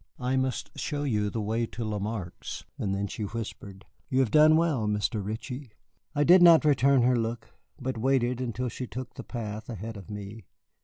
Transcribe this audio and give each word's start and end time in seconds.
"I 0.17 0.35
must 0.35 0.71
show 0.79 1.03
you 1.03 1.29
the 1.29 1.43
way 1.43 1.67
to 1.67 1.85
Lamarque's." 1.85 2.65
And 2.79 2.95
then 2.95 3.05
she 3.05 3.21
whispered, 3.21 3.85
"You 4.09 4.19
have 4.21 4.31
done 4.31 4.57
well, 4.57 4.87
Mr. 4.87 5.23
Ritchie." 5.23 5.73
I 6.15 6.23
did 6.23 6.41
not 6.41 6.65
return 6.65 7.03
her 7.03 7.15
look, 7.15 7.51
but 7.79 7.99
waited 7.99 8.41
until 8.41 8.67
she 8.67 8.87
took 8.87 9.13
the 9.13 9.23
path 9.23 9.69
ahead 9.69 9.97
of 9.97 10.09
me. 10.09 10.45